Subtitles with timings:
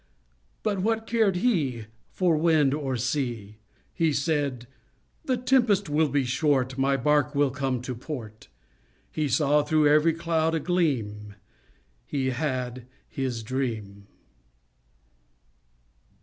[0.63, 3.57] But what cared he For wind or sea!
[3.93, 4.65] He said,
[5.25, 8.47] "The tempest will be short, My bark will come to port."
[9.11, 11.35] He saw through every cloud a gleam
[12.03, 14.07] He had his dream.